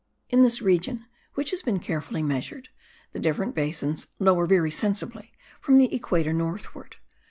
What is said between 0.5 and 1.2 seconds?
region,